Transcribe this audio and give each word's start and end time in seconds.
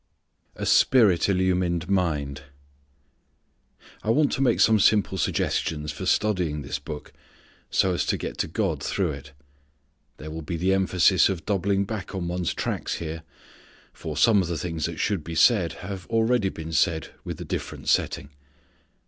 A 0.55 0.65
Spirit 0.65 1.29
Illumined 1.29 1.87
Mind. 1.87 2.45
I 4.01 4.09
want 4.09 4.31
to 4.31 4.41
make 4.41 4.59
some 4.59 4.79
simple 4.79 5.15
suggestions 5.15 5.91
for 5.91 6.07
studying 6.07 6.63
this 6.63 6.79
Book 6.79 7.13
so 7.69 7.93
as 7.93 8.03
to 8.07 8.17
get 8.17 8.39
to 8.39 8.47
God 8.47 8.81
through 8.81 9.11
it. 9.11 9.31
There 10.17 10.31
will 10.31 10.41
be 10.41 10.57
the 10.57 10.73
emphasis 10.73 11.29
of 11.29 11.45
doubling 11.45 11.85
back 11.85 12.15
on 12.15 12.27
one's 12.27 12.55
tracks 12.55 12.95
here. 12.95 13.21
For 13.93 14.17
some 14.17 14.41
of 14.41 14.47
the 14.47 14.57
things 14.57 14.85
that 14.85 14.97
should 14.99 15.23
be 15.23 15.35
said 15.35 15.73
have 15.85 16.07
already 16.07 16.49
been 16.49 16.73
said 16.73 17.09
with 17.23 17.39
a 17.39 17.45
different 17.45 17.87
setting. 17.87 18.31